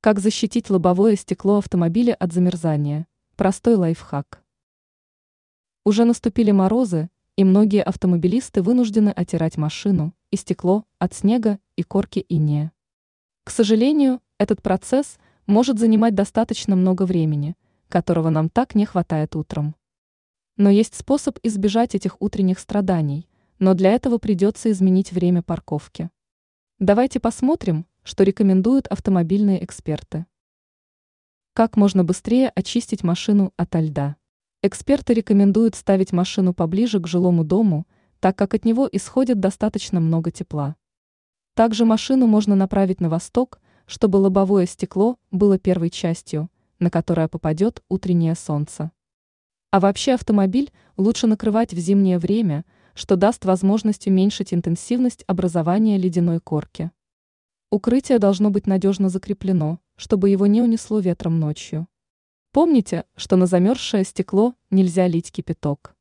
Как 0.00 0.20
защитить 0.20 0.70
лобовое 0.70 1.16
стекло 1.16 1.58
автомобиля 1.58 2.14
от 2.14 2.32
замерзания? 2.32 3.08
Простой 3.34 3.74
лайфхак. 3.74 4.44
Уже 5.84 6.04
наступили 6.04 6.52
морозы, 6.52 7.10
и 7.34 7.42
многие 7.42 7.82
автомобилисты 7.82 8.62
вынуждены 8.62 9.08
отирать 9.08 9.56
машину 9.56 10.14
и 10.30 10.36
стекло 10.36 10.84
от 11.00 11.14
снега 11.14 11.58
и 11.74 11.82
корки 11.82 12.24
инея. 12.28 12.70
К 13.42 13.50
сожалению, 13.50 14.20
этот 14.38 14.62
процесс 14.62 15.18
может 15.48 15.80
занимать 15.80 16.14
достаточно 16.14 16.76
много 16.76 17.02
времени, 17.02 17.56
которого 17.88 18.30
нам 18.30 18.50
так 18.50 18.76
не 18.76 18.86
хватает 18.86 19.34
утром. 19.34 19.74
Но 20.56 20.70
есть 20.70 20.94
способ 20.94 21.40
избежать 21.42 21.96
этих 21.96 22.18
утренних 22.20 22.60
страданий, 22.60 23.28
но 23.58 23.74
для 23.74 23.90
этого 23.90 24.18
придется 24.18 24.70
изменить 24.70 25.10
время 25.10 25.42
парковки. 25.42 26.08
Давайте 26.78 27.18
посмотрим, 27.18 27.84
что 28.08 28.24
рекомендуют 28.24 28.86
автомобильные 28.86 29.62
эксперты. 29.62 30.24
Как 31.52 31.76
можно 31.76 32.04
быстрее 32.04 32.48
очистить 32.48 33.04
машину 33.04 33.52
от 33.58 33.74
льда? 33.74 34.16
Эксперты 34.62 35.12
рекомендуют 35.12 35.74
ставить 35.74 36.12
машину 36.12 36.54
поближе 36.54 37.00
к 37.00 37.06
жилому 37.06 37.44
дому, 37.44 37.86
так 38.18 38.34
как 38.34 38.54
от 38.54 38.64
него 38.64 38.88
исходит 38.90 39.40
достаточно 39.40 40.00
много 40.00 40.30
тепла. 40.30 40.76
Также 41.52 41.84
машину 41.84 42.26
можно 42.26 42.54
направить 42.56 43.02
на 43.02 43.10
восток, 43.10 43.60
чтобы 43.84 44.16
лобовое 44.16 44.64
стекло 44.64 45.18
было 45.30 45.58
первой 45.58 45.90
частью, 45.90 46.48
на 46.78 46.88
которое 46.88 47.28
попадет 47.28 47.82
утреннее 47.90 48.36
солнце. 48.36 48.90
А 49.70 49.80
вообще 49.80 50.14
автомобиль 50.14 50.72
лучше 50.96 51.26
накрывать 51.26 51.74
в 51.74 51.78
зимнее 51.78 52.18
время, 52.18 52.64
что 52.94 53.16
даст 53.16 53.44
возможность 53.44 54.06
уменьшить 54.06 54.54
интенсивность 54.54 55.24
образования 55.26 55.98
ледяной 55.98 56.40
корки. 56.40 56.90
Укрытие 57.70 58.18
должно 58.18 58.48
быть 58.48 58.66
надежно 58.66 59.10
закреплено, 59.10 59.78
чтобы 59.96 60.30
его 60.30 60.46
не 60.46 60.62
унесло 60.62 61.00
ветром 61.00 61.38
ночью. 61.38 61.86
Помните, 62.52 63.04
что 63.14 63.36
на 63.36 63.44
замерзшее 63.44 64.04
стекло 64.04 64.54
нельзя 64.70 65.06
лить 65.06 65.30
кипяток. 65.30 65.94